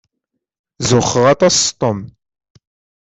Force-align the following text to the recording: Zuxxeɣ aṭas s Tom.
Zuxxeɣ 0.87 1.25
aṭas 1.33 1.55
s 1.65 1.67
Tom. 1.79 1.99